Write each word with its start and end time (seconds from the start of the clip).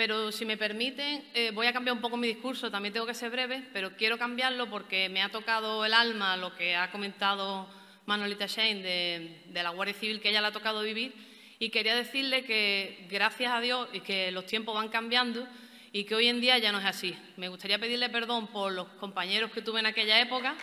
Pero 0.00 0.32
si 0.32 0.46
me 0.46 0.56
permiten, 0.56 1.22
eh, 1.34 1.50
voy 1.52 1.66
a 1.66 1.74
cambiar 1.74 1.94
un 1.94 2.00
poco 2.00 2.16
mi 2.16 2.26
discurso, 2.26 2.70
también 2.70 2.94
tengo 2.94 3.04
que 3.04 3.12
ser 3.12 3.30
breve, 3.30 3.62
pero 3.74 3.94
quiero 3.98 4.16
cambiarlo 4.16 4.70
porque 4.70 5.10
me 5.10 5.20
ha 5.20 5.28
tocado 5.28 5.84
el 5.84 5.92
alma 5.92 6.38
lo 6.38 6.56
que 6.56 6.74
ha 6.74 6.90
comentado 6.90 7.68
Manolita 8.06 8.46
Shane 8.46 8.82
de, 8.82 9.42
de 9.48 9.62
la 9.62 9.68
Guardia 9.68 9.92
Civil, 9.92 10.18
que 10.18 10.30
ella 10.30 10.40
le 10.40 10.46
ha 10.46 10.52
tocado 10.52 10.80
vivir, 10.80 11.12
y 11.58 11.68
quería 11.68 11.94
decirle 11.94 12.46
que 12.46 13.06
gracias 13.10 13.52
a 13.52 13.60
Dios 13.60 13.90
y 13.92 14.00
que 14.00 14.30
los 14.30 14.46
tiempos 14.46 14.74
van 14.74 14.88
cambiando 14.88 15.46
y 15.92 16.04
que 16.04 16.14
hoy 16.14 16.28
en 16.28 16.40
día 16.40 16.56
ya 16.56 16.72
no 16.72 16.78
es 16.78 16.86
así. 16.86 17.14
Me 17.36 17.48
gustaría 17.48 17.78
pedirle 17.78 18.08
perdón 18.08 18.46
por 18.46 18.72
los 18.72 18.88
compañeros 19.00 19.50
que 19.50 19.60
tuve 19.60 19.80
en 19.80 19.86
aquella 19.86 20.18
época. 20.18 20.56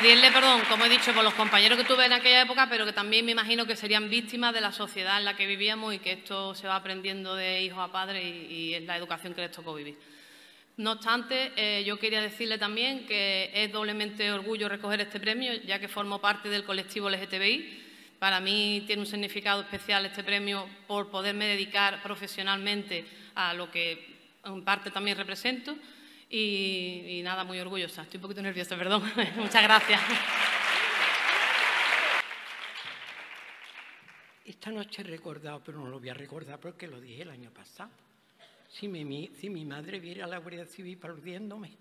Pedirle 0.00 0.32
perdón, 0.32 0.62
como 0.70 0.86
he 0.86 0.88
dicho, 0.88 1.12
por 1.12 1.22
los 1.22 1.34
compañeros 1.34 1.76
que 1.76 1.84
tuve 1.84 2.06
en 2.06 2.14
aquella 2.14 2.40
época, 2.40 2.66
pero 2.70 2.86
que 2.86 2.94
también 2.94 3.26
me 3.26 3.32
imagino 3.32 3.66
que 3.66 3.76
serían 3.76 4.08
víctimas 4.08 4.54
de 4.54 4.62
la 4.62 4.72
sociedad 4.72 5.18
en 5.18 5.26
la 5.26 5.36
que 5.36 5.46
vivíamos 5.46 5.92
y 5.92 5.98
que 5.98 6.12
esto 6.12 6.54
se 6.54 6.66
va 6.66 6.76
aprendiendo 6.76 7.34
de 7.34 7.60
hijos 7.60 7.78
a 7.78 7.92
padres 7.92 8.24
y, 8.24 8.72
es 8.72 8.84
la 8.84 8.96
educación 8.96 9.34
que 9.34 9.42
les 9.42 9.50
tocó 9.50 9.74
vivir. 9.74 9.98
No 10.78 10.92
obstante, 10.92 11.52
eh, 11.56 11.84
yo 11.84 11.98
quería 11.98 12.22
decirle 12.22 12.56
también 12.56 13.06
que 13.06 13.50
es 13.52 13.70
doblemente 13.70 14.32
orgullo 14.32 14.66
recoger 14.66 15.02
este 15.02 15.20
premio, 15.20 15.52
ya 15.66 15.78
que 15.78 15.88
formo 15.88 16.22
parte 16.22 16.48
del 16.48 16.64
colectivo 16.64 17.10
LGTBI. 17.10 17.82
Para 18.18 18.40
mí 18.40 18.84
tiene 18.86 19.02
un 19.02 19.06
significado 19.06 19.60
especial 19.60 20.06
este 20.06 20.24
premio 20.24 20.66
por 20.86 21.10
poderme 21.10 21.48
dedicar 21.48 22.02
profesionalmente 22.02 23.04
a 23.34 23.52
lo 23.52 23.70
que 23.70 24.30
en 24.42 24.64
parte 24.64 24.90
también 24.90 25.18
represento 25.18 25.76
y, 26.34 27.20
nada, 27.22 27.44
muy 27.44 27.60
orgullosa. 27.60 28.02
Estoy 28.02 28.16
un 28.16 28.22
poquito 28.22 28.40
nerviosa, 28.40 28.74
perdón. 28.76 29.02
Muchas 29.36 29.62
gracias. 29.62 30.00
Esta 34.46 34.70
noche 34.70 35.02
he 35.02 35.04
recordado, 35.04 35.62
pero 35.62 35.78
no 35.78 35.88
lo 35.88 36.00
voy 36.00 36.08
a 36.08 36.14
recordar 36.14 36.58
porque 36.58 36.86
lo 36.86 37.00
dije 37.00 37.22
el 37.22 37.30
año 37.30 37.50
pasado. 37.50 37.90
Si 38.70 38.88
mi, 38.88 39.64
madre 39.66 40.00
viera 40.00 40.24
a 40.24 40.28
la 40.28 40.38
Guardia 40.38 40.64
Civil 40.64 40.96
perdiéndome. 40.96 41.76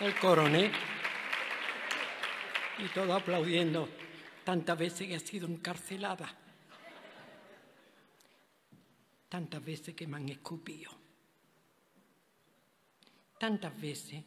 El 0.00 0.14
coronel. 0.16 0.70
Y 2.78 2.88
todo 2.88 3.14
aplaudiendo 3.14 3.88
tantas 4.44 4.78
veces 4.78 5.08
que 5.08 5.16
ha 5.16 5.20
sido 5.20 5.46
encarcelada 5.46 6.34
tantas 9.30 9.64
veces 9.64 9.94
que 9.94 10.08
me 10.08 10.16
han 10.16 10.28
escupido, 10.28 10.90
tantas 13.38 13.80
veces 13.80 14.24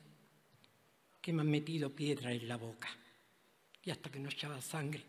que 1.22 1.34
me 1.34 1.42
han 1.42 1.52
metido 1.52 1.94
piedra 1.94 2.32
en 2.32 2.48
la 2.48 2.56
boca 2.56 2.88
y 3.84 3.92
hasta 3.92 4.10
que 4.10 4.20
no 4.20 4.30
echaba 4.30 4.62
sangre 4.62 5.04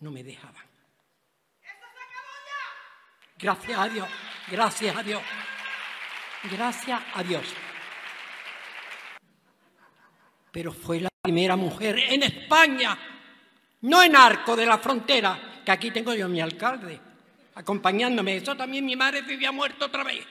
no 0.00 0.10
me 0.10 0.24
dejaban. 0.24 0.66
Gracias 3.38 3.78
a 3.78 3.88
Dios, 3.88 4.08
gracias 4.50 4.96
a 4.96 5.02
Dios, 5.02 5.22
gracias 6.50 7.00
a 7.14 7.22
Dios. 7.22 7.44
Pero 10.50 10.72
fue 10.72 11.00
la 11.00 11.08
primera 11.22 11.54
mujer 11.54 12.00
en 12.00 12.24
España, 12.24 12.98
no 13.82 14.02
en 14.02 14.16
Arco 14.16 14.56
de 14.56 14.66
la 14.66 14.78
Frontera, 14.78 15.62
que 15.64 15.70
aquí 15.70 15.92
tengo 15.92 16.12
yo 16.14 16.26
a 16.26 16.28
mi 16.28 16.40
alcalde 16.40 17.09
acompañándome. 17.54 18.36
Eso 18.36 18.56
también 18.56 18.84
mi 18.84 18.96
madre 18.96 19.24
se 19.24 19.34
había 19.34 19.52
muerto 19.52 19.86
otra 19.86 20.04
vez. 20.04 20.26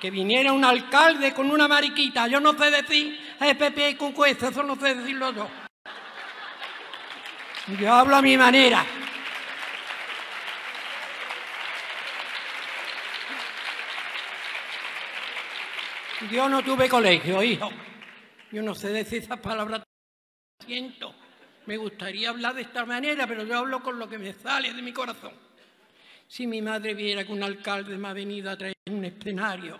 Que 0.00 0.10
viniera 0.10 0.52
un 0.52 0.64
alcalde 0.64 1.32
con 1.32 1.50
una 1.50 1.66
mariquita. 1.68 2.26
Yo 2.28 2.40
no 2.40 2.52
sé 2.52 2.70
decir 2.70 3.18
EPP 3.40 3.78
y 3.90 3.94
Cucuez, 3.94 4.42
eso 4.42 4.62
no 4.62 4.76
sé 4.76 4.94
decirlo 4.94 5.32
yo. 5.32 5.48
Yo 7.80 7.92
hablo 7.92 8.16
a 8.16 8.22
mi 8.22 8.36
manera. 8.36 8.84
Yo 16.30 16.48
no 16.48 16.62
tuve 16.62 16.88
colegio, 16.88 17.42
hijo. 17.42 17.70
Yo 18.50 18.62
no 18.62 18.74
sé 18.74 18.88
decir 18.88 19.22
esas 19.22 19.40
palabras. 19.40 19.82
Siento. 20.64 21.14
Me 21.66 21.76
gustaría 21.76 22.30
hablar 22.30 22.54
de 22.54 22.62
esta 22.62 22.86
manera, 22.86 23.26
pero 23.26 23.44
yo 23.44 23.58
hablo 23.58 23.82
con 23.82 23.98
lo 23.98 24.08
que 24.08 24.18
me 24.18 24.32
sale 24.32 24.72
de 24.72 24.82
mi 24.82 24.92
corazón. 24.92 25.32
Si 26.28 26.46
mi 26.46 26.62
madre 26.62 26.94
viera 26.94 27.24
que 27.24 27.32
un 27.32 27.42
alcalde 27.42 27.96
me 27.96 28.08
ha 28.08 28.12
venido 28.12 28.50
a 28.50 28.56
traer 28.56 28.74
un 28.90 29.04
escenario, 29.04 29.78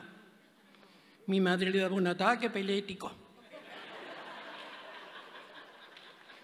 mi 1.26 1.40
madre 1.40 1.70
le 1.70 1.78
daba 1.78 1.94
un 1.94 2.06
ataque 2.06 2.50
pelético. 2.50 3.12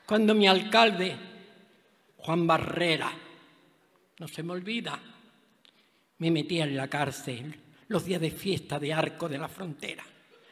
Cuando 0.06 0.34
mi 0.34 0.46
alcalde, 0.46 1.16
Juan 2.18 2.46
Barrera, 2.46 3.12
no 4.18 4.28
se 4.28 4.42
me 4.42 4.52
olvida, 4.52 4.98
me 6.18 6.30
metía 6.30 6.64
en 6.64 6.76
la 6.76 6.88
cárcel 6.88 7.58
los 7.88 8.04
días 8.04 8.20
de 8.20 8.30
fiesta 8.30 8.78
de 8.78 8.92
Arco 8.92 9.28
de 9.28 9.38
la 9.38 9.48
Frontera, 9.48 10.04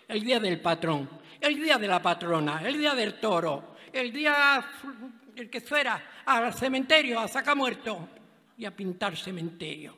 el 0.09 0.25
día 0.25 0.41
del 0.41 0.61
patrón, 0.61 1.09
el 1.41 1.55
día 1.57 1.79
de 1.79 1.89
la 1.89 2.03
patrona, 2.03 2.63
el 2.67 2.79
día 2.79 2.95
del 2.95 3.21
toro, 3.21 3.77
el 3.93 4.13
día 4.13 4.65
el 5.37 5.51
que 5.51 5.61
fuera 5.61 6.23
al 6.27 6.53
cementerio 6.55 7.21
a 7.21 7.29
sacar 7.29 7.57
muerto 7.57 8.09
y 8.57 8.65
a 8.65 8.75
pintar 8.75 9.17
cementerio. 9.17 9.97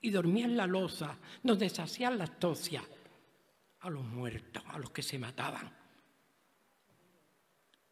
Y 0.00 0.10
dormía 0.10 0.44
en 0.44 0.56
la 0.56 0.66
losa 0.66 1.18
donde 1.42 1.68
se 1.68 1.82
hacían 1.82 2.18
las 2.18 2.38
tosias 2.38 2.84
a 3.80 3.90
los 3.90 4.04
muertos, 4.04 4.62
a 4.68 4.78
los 4.78 4.90
que 4.90 5.02
se 5.02 5.18
mataban. 5.18 5.72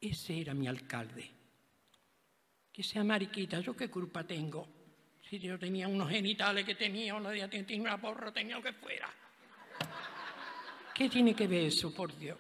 Ese 0.01 0.41
era 0.41 0.55
mi 0.55 0.67
alcalde. 0.67 1.31
Que 2.73 2.83
sea 2.83 3.05
mariquita, 3.05 3.61
¿yo 3.61 3.77
qué 3.77 3.89
culpa 3.91 4.25
tengo? 4.25 4.69
Si 5.29 5.39
yo 5.39 5.59
tenía 5.59 5.89
unos 5.89 6.11
genitales 6.11 6.65
que 6.65 6.75
tenía, 6.75 7.15
una 7.15 7.31
tenía 7.49 7.81
una 7.81 8.01
porra, 8.01 8.33
tenía 8.33 8.57
lo 8.57 8.63
que 8.63 8.73
fuera. 8.73 9.09
¿Qué 10.95 11.09
tiene 11.09 11.35
que 11.35 11.47
ver 11.47 11.65
eso, 11.65 11.95
por 11.95 12.17
Dios? 12.17 12.39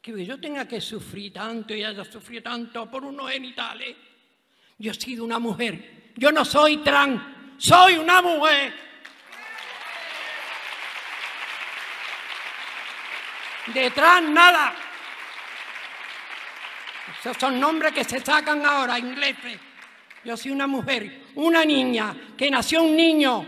Que 0.00 0.24
yo 0.24 0.40
tenga 0.40 0.66
que 0.66 0.80
sufrir 0.80 1.32
tanto 1.32 1.74
y 1.74 1.82
haya 1.82 2.04
sufrido 2.04 2.42
tanto 2.42 2.90
por 2.90 3.04
unos 3.04 3.30
genitales. 3.30 3.96
Yo 4.78 4.92
he 4.92 4.94
sido 4.94 5.24
una 5.24 5.38
mujer. 5.38 6.12
Yo 6.16 6.32
no 6.32 6.44
soy 6.44 6.78
trans, 6.78 7.20
soy 7.58 7.96
una 7.96 8.22
mujer. 8.22 8.74
Detrás 13.74 14.22
nada. 14.22 14.74
Esos 17.20 17.36
son 17.36 17.58
nombres 17.58 17.92
que 17.92 18.04
se 18.04 18.20
sacan 18.20 18.64
ahora, 18.64 18.98
ingleses. 18.98 19.58
Yo 20.24 20.36
soy 20.36 20.52
una 20.52 20.66
mujer, 20.66 21.26
una 21.34 21.64
niña, 21.64 22.14
que 22.36 22.50
nació 22.50 22.82
un 22.82 22.96
niño, 22.96 23.46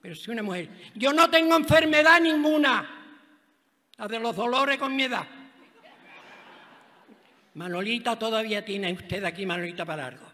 pero 0.00 0.14
soy 0.14 0.32
una 0.32 0.42
mujer. 0.42 0.68
Yo 0.94 1.12
no 1.12 1.30
tengo 1.30 1.56
enfermedad 1.56 2.20
ninguna, 2.20 2.88
la 3.96 4.08
de 4.08 4.18
los 4.18 4.34
dolores 4.34 4.78
con 4.78 4.94
mi 4.94 5.04
edad. 5.04 5.26
Manolita 7.58 8.16
todavía 8.16 8.64
tiene 8.64 8.92
usted 8.92 9.24
aquí, 9.24 9.44
Manolita 9.44 9.84
Palargo. 9.84 10.30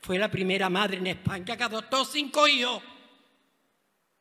Fue 0.00 0.18
la 0.18 0.28
primera 0.28 0.68
madre 0.68 0.96
en 0.96 1.06
España 1.06 1.56
que 1.56 1.62
adoptó 1.62 2.04
cinco 2.04 2.48
hijos. 2.48 2.82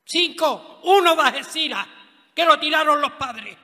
Cinco, 0.06 0.79
uno 0.84 1.16
de 1.16 1.22
Algeciras, 1.23 1.88
que 2.35 2.45
lo 2.45 2.59
tiraron 2.59 3.01
los 3.01 3.13
padres. 3.13 3.57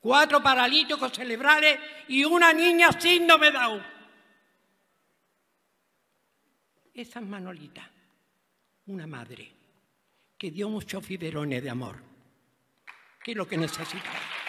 Cuatro 0.00 0.42
paralíticos 0.42 1.12
cerebrales 1.12 1.80
y 2.08 2.26
una 2.26 2.52
niña 2.52 2.92
síndrome 2.92 3.50
Down. 3.50 3.82
Esa 6.92 7.20
es 7.20 7.26
Manolita, 7.26 7.90
una 8.84 9.06
madre 9.06 9.50
que 10.36 10.50
dio 10.50 10.68
muchos 10.68 11.06
fiberones 11.06 11.62
de 11.62 11.70
amor, 11.70 12.02
que 13.24 13.30
es 13.30 13.36
lo 13.38 13.48
que 13.48 13.56
necesitaba. 13.56 14.39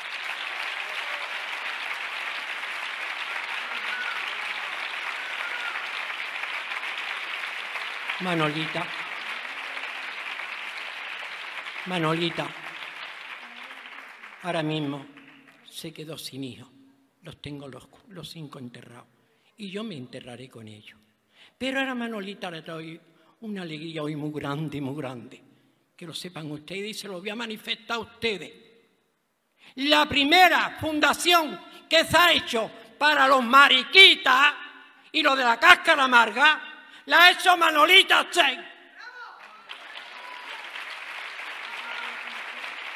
Manolita. 8.22 8.86
Manolita. 11.88 12.48
Ahora 14.44 14.62
mismo 14.62 15.08
se 15.68 15.92
quedó 15.92 16.20
sin 16.20 16.44
hijos. 16.44 16.70
Los 17.24 17.42
tengo 17.42 17.68
los, 17.68 18.30
cinco 18.30 18.60
enterrados. 18.60 19.08
Y 19.58 19.72
yo 19.72 19.84
me 19.84 19.96
enterraré 19.98 20.50
con 20.50 20.68
ellos. 20.68 21.00
Pero 21.58 21.80
ahora 21.80 21.96
Manolita 21.96 22.52
le 22.52 22.62
doy 22.62 23.00
una 23.42 23.64
alegría 23.64 24.04
hoy 24.04 24.16
muy 24.16 24.32
grande, 24.32 24.80
muy 24.82 24.96
grande. 24.96 25.42
Que 25.98 26.06
lo 26.06 26.14
sepan 26.14 26.52
ustedes 26.52 26.92
y 26.92 26.94
se 26.94 27.08
lo 27.08 27.20
voy 27.20 27.30
a 27.32 27.36
manifestar 27.36 27.98
a 27.98 28.00
ustedes. 28.02 28.54
La 29.76 30.08
primera 30.08 30.78
fundación 30.80 31.60
que 31.90 32.06
se 32.06 32.18
ha 32.18 32.34
hecho 32.34 32.70
para 32.98 33.28
los 33.28 33.44
mariquitas 33.44 34.54
Y 35.12 35.24
lo 35.24 35.36
de 35.36 35.44
la 35.44 35.60
cáscara 35.60 36.04
amarga 36.04 36.71
la 37.06 37.26
ha 37.26 37.32
hecho 37.32 37.58
Manolita 37.58 38.30
Chen. 38.30 38.66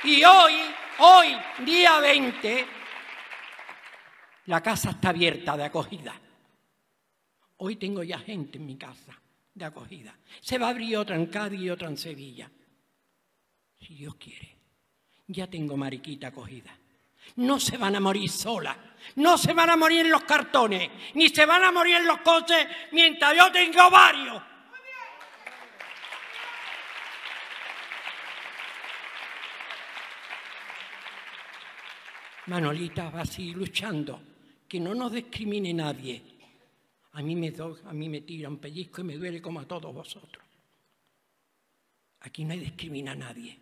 Y 0.04 0.24
hoy, 0.24 0.54
hoy, 1.00 1.36
día 1.66 2.00
20, 2.00 2.68
la 4.46 4.62
casa 4.62 4.92
está 4.92 5.10
abierta 5.10 5.58
de 5.58 5.64
acogida. 5.64 6.14
Hoy 7.58 7.78
tengo 7.78 8.04
ya 8.04 8.20
gente 8.20 8.58
en 8.58 8.66
mi 8.66 8.78
casa 8.78 9.20
de 9.54 9.66
acogida. 9.66 10.16
Se 10.42 10.58
va 10.58 10.68
a 10.68 10.70
abrir 10.72 10.98
otra 10.98 11.16
en 11.16 11.26
Cádiz 11.28 11.62
y 11.62 11.70
otra 11.70 11.88
en 11.88 11.98
Sevilla. 11.98 12.52
Si 13.80 13.96
Dios 13.96 14.16
quiere. 14.16 14.56
Ya 15.28 15.48
tengo 15.48 15.76
mariquita 15.76 16.28
acogida. 16.28 16.78
No 17.38 17.60
se 17.60 17.78
van 17.78 17.96
a 17.96 18.00
morir 18.00 18.30
solas. 18.30 18.78
No 19.16 19.38
se 19.38 19.54
van 19.54 19.70
a 19.70 19.78
morir 19.78 20.06
en 20.06 20.12
los 20.12 20.24
cartones. 20.24 20.90
Ni 21.14 21.30
se 21.30 21.46
van 21.46 21.64
a 21.64 21.72
morir 21.72 21.96
en 21.98 22.08
los 22.08 22.20
coches 22.20 22.68
mientras 22.92 23.36
yo 23.36 23.52
tengo 23.52 23.90
varios. 23.90 24.42
Manolita 32.48 33.10
va 33.10 33.22
así 33.22 33.54
luchando, 33.54 34.22
que 34.68 34.80
no 34.80 34.94
nos 34.94 35.12
discrimine 35.12 35.74
nadie. 35.74 36.22
A 37.14 37.22
mí 37.22 37.36
me, 37.36 37.54
a 37.86 37.94
mí 37.94 38.10
me 38.10 38.22
tira 38.22 38.50
un 38.50 38.58
pellizco 38.58 39.02
y 39.02 39.06
me 39.06 39.18
duele 39.18 39.42
como 39.42 39.62
a 39.62 39.68
todos 39.68 39.94
vosotros. 39.94 40.44
Aquí 42.22 42.44
no 42.44 42.54
hay 42.54 42.60
discrimina 42.60 43.14
a 43.14 43.16
nadie. 43.16 43.60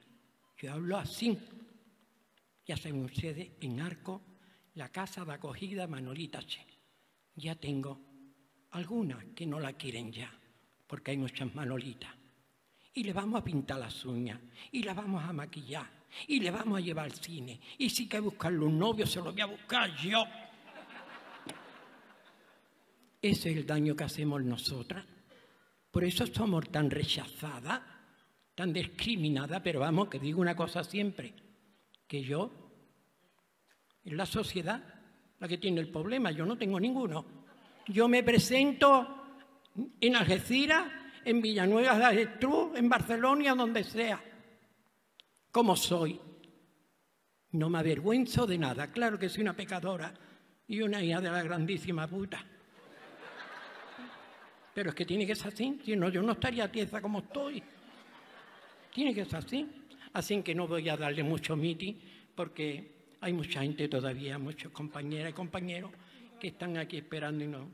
Yo 0.57 0.73
hablo 0.73 0.97
así. 0.97 1.37
Ya 2.65 2.77
saben 2.77 3.03
ustedes, 3.03 3.51
en 3.61 3.81
Arco, 3.81 4.21
la 4.75 4.89
casa 4.89 5.25
de 5.25 5.33
acogida 5.33 5.87
Manolita 5.87 6.41
Che. 6.43 6.65
Ya 7.35 7.55
tengo 7.55 7.99
algunas 8.71 9.25
que 9.35 9.45
no 9.45 9.59
la 9.59 9.73
quieren 9.73 10.11
ya, 10.11 10.31
porque 10.87 11.11
hay 11.11 11.17
muchas 11.17 11.53
Manolitas. 11.53 12.11
Y 12.93 13.03
le 13.03 13.13
vamos 13.13 13.41
a 13.41 13.43
pintar 13.43 13.79
las 13.79 14.05
uñas, 14.05 14.39
y 14.71 14.83
la 14.83 14.93
vamos 14.93 15.23
a 15.23 15.33
maquillar, 15.33 15.89
y 16.27 16.39
le 16.39 16.51
vamos 16.51 16.77
a 16.77 16.81
llevar 16.81 17.05
al 17.05 17.13
cine. 17.13 17.59
Y 17.77 17.89
si 17.89 18.07
que 18.07 18.19
buscarle 18.19 18.59
un 18.59 18.77
novio, 18.77 19.05
se 19.05 19.19
lo 19.19 19.31
voy 19.31 19.41
a 19.41 19.47
buscar 19.47 19.95
yo. 19.97 20.23
Ese 23.21 23.51
es 23.51 23.57
el 23.57 23.65
daño 23.65 23.95
que 23.95 24.03
hacemos 24.03 24.43
nosotras. 24.43 25.05
Por 25.91 26.03
eso 26.03 26.25
somos 26.27 26.69
tan 26.71 26.89
rechazadas, 26.89 27.81
tan 28.55 28.73
discriminadas, 28.73 29.61
pero 29.61 29.79
vamos, 29.79 30.09
que 30.09 30.19
digo 30.19 30.41
una 30.41 30.55
cosa 30.55 30.83
siempre, 30.83 31.33
que 32.13 32.21
yo, 32.21 32.51
en 34.05 34.15
la 34.15 34.27
sociedad, 34.27 34.83
la 35.39 35.47
que 35.47 35.57
tiene 35.57 35.81
el 35.81 35.89
problema, 35.89 36.29
yo 36.29 36.45
no 36.45 36.55
tengo 36.55 36.79
ninguno. 36.79 37.25
Yo 37.87 38.07
me 38.07 38.21
presento 38.21 39.41
en 39.99 40.15
Algeciras, 40.15 40.91
en 41.25 41.41
Villanueva 41.41 41.97
de 41.97 42.05
Aretrú, 42.05 42.73
en 42.75 42.87
Barcelona, 42.87 43.55
donde 43.55 43.83
sea 43.83 44.23
como 45.49 45.75
soy. 45.75 46.21
No 47.53 47.67
me 47.71 47.79
avergüenzo 47.79 48.45
de 48.45 48.59
nada. 48.59 48.91
Claro 48.91 49.17
que 49.17 49.27
soy 49.27 49.41
una 49.41 49.55
pecadora 49.55 50.13
y 50.67 50.83
una 50.83 51.03
hija 51.03 51.19
de 51.19 51.31
la 51.31 51.41
grandísima 51.41 52.07
puta. 52.07 52.45
Pero 54.75 54.89
es 54.91 54.95
que 54.95 55.05
tiene 55.07 55.25
que 55.25 55.33
ser 55.33 55.51
así, 55.51 55.81
si 55.83 55.95
no, 55.95 56.09
yo 56.09 56.21
no 56.21 56.33
estaría 56.33 56.71
tiesa 56.71 57.01
como 57.01 57.21
estoy. 57.21 57.63
Tiene 58.93 59.15
que 59.15 59.25
ser 59.25 59.37
así. 59.37 59.82
Así 60.13 60.41
que 60.41 60.53
no 60.53 60.67
voy 60.67 60.87
a 60.89 60.97
darle 60.97 61.23
mucho 61.23 61.55
miti, 61.55 61.99
porque 62.35 63.15
hay 63.21 63.33
mucha 63.33 63.61
gente 63.61 63.87
todavía, 63.87 64.37
muchos 64.37 64.71
compañeras 64.71 65.31
y 65.31 65.33
compañeros 65.33 65.91
que 66.39 66.47
están 66.47 66.77
aquí 66.77 66.97
esperando 66.97 67.43
y 67.43 67.47
no, 67.47 67.69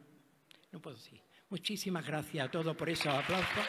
no 0.72 0.80
puedo 0.80 0.96
decir. 0.96 1.20
Muchísimas 1.50 2.06
gracias 2.06 2.48
a 2.48 2.52
todos 2.52 2.76
por 2.76 2.90
esos 2.90 3.08
aplausos. 3.08 3.66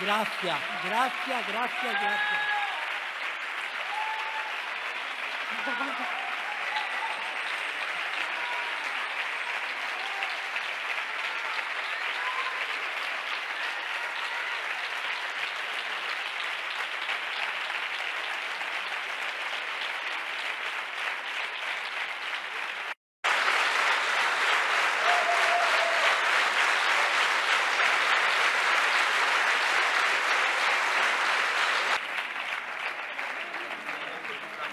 Gracias, 0.00 0.58
gracias, 0.84 1.48
gracias, 1.48 1.92
gracias. 2.00 2.58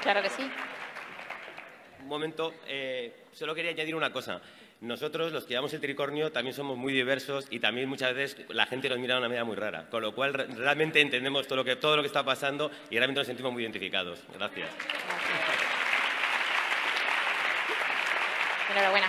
Claro 0.05 0.21
que 0.21 0.29
sí. 0.29 0.47
Un 2.01 2.07
momento, 2.07 2.53
eh, 2.67 3.25
solo 3.33 3.55
quería 3.55 3.71
añadir 3.71 3.95
una 3.95 4.11
cosa. 4.13 4.39
Nosotros, 4.81 5.31
los 5.31 5.45
que 5.45 5.49
llevamos 5.51 5.73
el 5.73 5.81
tricornio, 5.81 6.31
también 6.31 6.53
somos 6.53 6.77
muy 6.77 6.93
diversos 6.93 7.47
y 7.49 7.59
también 7.59 7.89
muchas 7.89 8.13
veces 8.13 8.45
la 8.49 8.67
gente 8.67 8.87
nos 8.87 8.99
mira 8.99 9.15
de 9.15 9.19
una 9.21 9.29
manera 9.29 9.43
muy 9.45 9.55
rara, 9.55 9.89
con 9.89 10.03
lo 10.03 10.13
cual 10.13 10.35
re- 10.35 10.45
realmente 10.45 11.01
entendemos 11.01 11.47
todo 11.47 11.55
lo 11.55 11.65
que, 11.65 11.75
todo 11.75 11.95
lo 11.95 12.03
que 12.03 12.07
está 12.07 12.23
pasando 12.23 12.69
y 12.91 12.97
realmente 12.97 13.21
nos 13.21 13.25
sentimos 13.27 13.51
muy 13.51 13.63
identificados. 13.63 14.19
Gracias. 14.37 14.69
Enhorabuena. 18.69 19.07